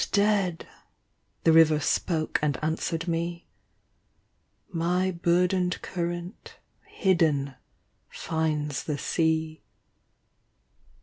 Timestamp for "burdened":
5.11-5.79